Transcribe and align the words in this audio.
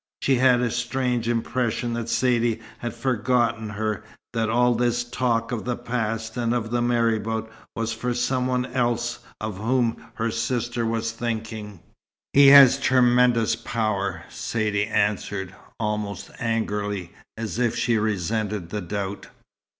She 0.23 0.37
had 0.37 0.61
a 0.61 0.71
strange 0.71 1.29
impression 1.29 1.93
that 1.93 2.09
Saidee 2.09 2.59
had 2.79 2.95
forgotten 2.95 3.69
her, 3.69 4.03
that 4.33 4.49
all 4.49 4.73
this 4.73 5.03
talk 5.03 5.51
of 5.51 5.63
the 5.63 5.75
past, 5.77 6.35
and 6.37 6.55
of 6.55 6.71
the 6.71 6.81
marabout, 6.81 7.51
was 7.75 7.93
for 7.93 8.15
some 8.15 8.47
one 8.47 8.65
else 8.65 9.19
of 9.39 9.57
whom 9.57 10.03
her 10.15 10.31
sister 10.31 10.87
was 10.87 11.11
thinking. 11.11 11.81
"He 12.33 12.47
has 12.47 12.79
tremendous 12.79 13.55
power," 13.55 14.23
Saidee 14.31 14.87
answered, 14.87 15.53
almost 15.79 16.31
angrily, 16.39 17.11
as 17.37 17.59
if 17.59 17.75
she 17.75 17.99
resented 17.99 18.71
the 18.71 18.81
doubt. 18.81 19.27